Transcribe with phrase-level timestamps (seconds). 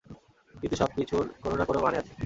[0.55, 2.13] কিন্তু সবকিছুর কোন না কোন মানে আছে।